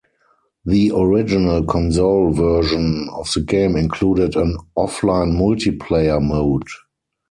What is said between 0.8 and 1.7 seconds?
original